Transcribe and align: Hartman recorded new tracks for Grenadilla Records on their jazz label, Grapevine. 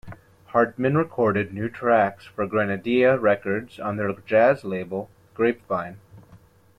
Hartman 0.47 0.97
recorded 0.97 1.53
new 1.53 1.69
tracks 1.69 2.25
for 2.25 2.47
Grenadilla 2.47 3.21
Records 3.21 3.79
on 3.79 3.97
their 3.97 4.11
jazz 4.11 4.63
label, 4.63 5.11
Grapevine. 5.35 5.99